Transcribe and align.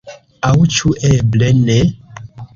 Aŭ 0.47 0.53
ĉu 0.77 0.95
eble 1.11 1.51
ne? 1.61 1.79